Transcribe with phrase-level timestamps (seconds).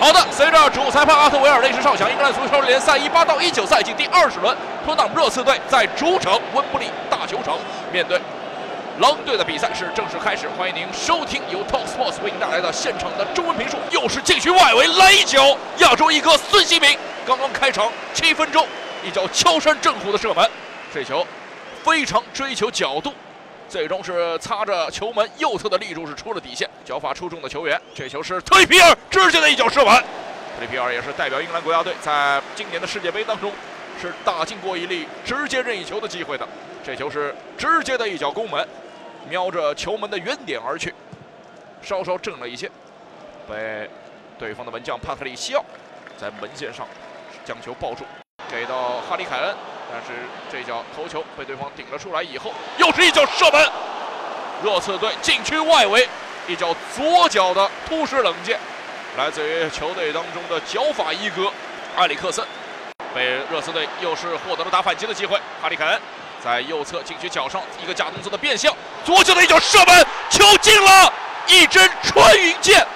[0.00, 7.58] 好的，随着主裁判阿特维尔雷什哨响，英格兰足球联赛一八到一九赛季第二十轮，托纳姆热刺队在主场温布利大球场
[7.92, 8.18] 面对
[8.98, 10.48] 狼队的比赛是正式开始。
[10.56, 13.76] 欢迎您收听由 Talk Sports 为您带来的现场的中文评述。
[13.90, 16.96] 又是禁区外围来一脚，亚洲一哥孙兴民
[17.26, 18.66] 刚刚开场七分钟，
[19.04, 20.50] 一脚敲山震虎的射门，
[20.94, 21.26] 这球
[21.84, 23.12] 非常追求角度。
[23.70, 29.94] 最终是擦着球门右侧的立柱是出了底线，脚法出众的球员，这球是特里皮尔直接的一脚射门。
[29.94, 33.52] 特里皮尔也是代表英格兰国家队在今年的世界杯当中
[34.02, 36.46] 是打进过一粒直接任意球的机会的，
[36.84, 38.66] 这球是直接的一脚攻门，
[39.28, 40.92] 瞄着球门的原点而去，
[41.80, 42.68] 稍稍正了一些，
[43.48, 43.88] 被
[44.36, 45.64] 对方的门将帕特里西奥
[46.18, 46.84] 在门线上
[47.44, 48.02] 将球抱住，
[48.50, 49.54] 给到哈里凯恩。
[49.92, 53.68] 但是这脚头球被对方顶了出来以后，又是一脚射门。
[54.62, 56.06] 热刺队禁区外围
[56.46, 58.58] 一脚左脚的突施冷箭，
[59.16, 61.50] 来自于球队当中的脚法一哥
[61.96, 62.44] 埃里克森，
[63.14, 65.40] 被热刺队又是获得了打反击的机会。
[65.62, 66.00] 哈里凯恩
[66.44, 71.12] 在右侧禁区脚上一个假动作的变向，左脚的一脚射门，球进了，
[71.48, 72.86] 一针穿云箭。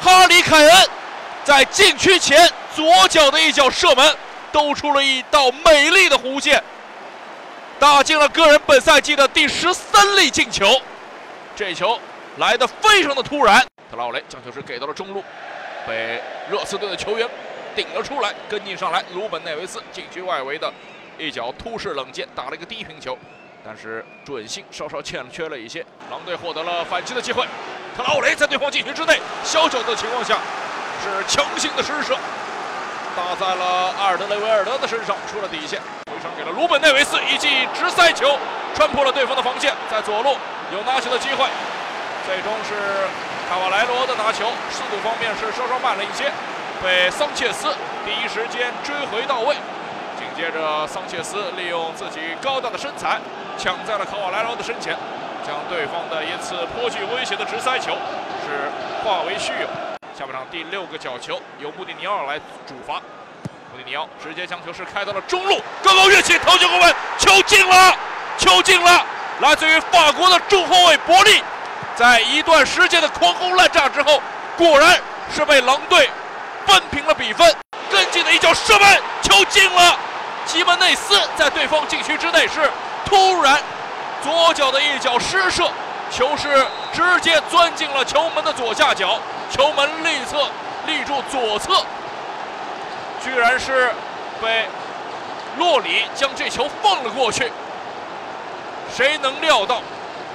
[0.00, 0.88] 哈里凯恩
[1.44, 4.16] 在禁区前左脚的一脚射门。
[4.52, 6.62] 兜出了一道美丽的弧线，
[7.78, 10.80] 打进了个人本赛季的第十三粒进球。
[11.56, 11.98] 这球
[12.38, 15.22] 来的非常的突然，特劳雷将球是给到了中路，
[15.86, 17.28] 被热刺队的球员
[17.74, 19.04] 顶了出来，跟进上来。
[19.12, 20.72] 鲁本内维斯禁区外围的
[21.18, 23.16] 一脚突式冷箭，打了一个低平球，
[23.64, 25.84] 但是准心稍稍欠缺了一些。
[26.10, 27.46] 狼队获得了反击的机会，
[27.96, 30.38] 特劳雷在对方禁区之内小角的情况下，
[31.02, 32.16] 是强行的施射。
[33.16, 35.80] 打在了阿尔德雷维尔德的身上，出了底线，
[36.10, 38.38] 回传给了鲁本内维斯，一记直塞球
[38.74, 40.36] 穿破了对方的防线，在左路
[40.72, 41.46] 有拿球的机会，
[42.26, 43.08] 最终是
[43.48, 46.30] 卡瓦莱罗的拿球，速度方面是稍稍慢了一些，
[46.82, 47.68] 被桑切斯
[48.04, 49.56] 第一时间追回到位，
[50.16, 53.18] 紧接着桑切斯利用自己高大的身材
[53.58, 54.96] 抢在了卡瓦莱罗的身前，
[55.44, 57.92] 将对方的一次颇具威胁的直塞球
[58.46, 58.70] 是
[59.02, 59.89] 化为虚有。
[60.20, 62.96] 下半场第六个角球由穆蒂尼奥来主罚，
[63.72, 67.96] 穆蒂尼奥直接将球是开到了中路，高高跃起，头球过门，球进了，
[68.36, 69.02] 球进了！
[69.40, 71.42] 来自于法国的中后卫伯利，
[71.96, 74.20] 在一段时间的狂轰滥炸之后，
[74.58, 74.94] 果然
[75.34, 76.10] 是被狼队
[76.66, 77.56] 扳平了比分。
[77.90, 79.98] 跟进的一脚射门，球进了！
[80.44, 82.70] 吉门内斯在对方禁区之内是
[83.06, 83.58] 突然
[84.22, 85.66] 左脚的一脚失射，
[86.10, 89.18] 球是直接钻进了球门的左下角。
[89.50, 90.48] 球门内侧
[90.86, 91.84] 立柱左侧，
[93.22, 93.92] 居然是
[94.40, 94.64] 被
[95.58, 97.50] 洛里将这球放了过去。
[98.94, 99.82] 谁能料到，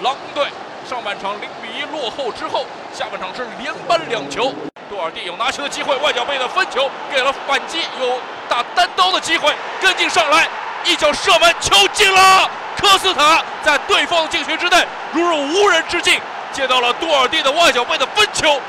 [0.01, 0.47] 狼队
[0.89, 4.53] 上半场零比一落后之后，下半场是连扳两球。
[4.89, 10.47] 杜尔蒂有拿球的机会，外脚背的分球给了反击，有打单刀的机会，跟进上来，
[10.83, 12.49] 一脚射门，球进了。
[12.77, 16.19] 科斯塔在对方的禁区之内，如入无人之境，
[16.55, 18.59] 接到了杜尔蒂的外脚背的分球。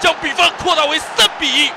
[0.00, 1.70] 将比分扩大为三比一，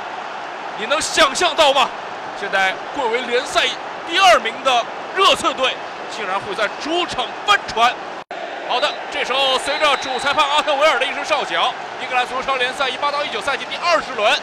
[0.78, 1.90] 你能想象到吗？
[2.38, 3.66] 现在贵为联赛
[4.06, 4.86] 第二名的
[5.16, 5.74] 热刺队，
[6.14, 7.94] 竟然会在主场翻船。
[8.68, 14.38] 好的，这时候随着主裁判阿特维尔的一声哨响，英格兰足球联赛一八到一九赛季第二十轮，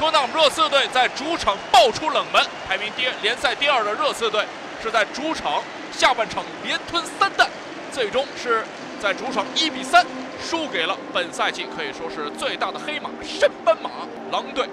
[0.00, 4.44] 托纳姆热刺队在主场爆出冷门，排名第联赛第二的热刺队
[4.82, 7.46] 是在主场下半场连吞三弹，
[7.92, 8.66] 最终是
[9.00, 10.04] 在主场一比三。
[10.40, 13.90] 输给了本赛季可以说是最大的黑马——升班马
[14.30, 14.68] 狼队。